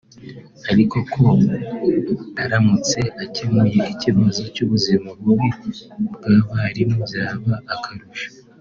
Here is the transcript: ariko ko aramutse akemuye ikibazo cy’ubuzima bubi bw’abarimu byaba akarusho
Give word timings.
ariko 0.71 0.97
ko 1.13 1.25
aramutse 2.43 2.99
akemuye 3.23 3.79
ikibazo 3.93 4.41
cy’ubuzima 4.53 5.09
bubi 5.21 5.49
bw’abarimu 6.13 6.95
byaba 7.05 7.53
akarusho 7.75 8.27